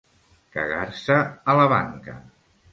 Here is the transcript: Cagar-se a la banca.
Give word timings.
Cagar-se 0.55 1.19
a 1.53 1.57
la 1.61 1.71
banca. 1.77 2.19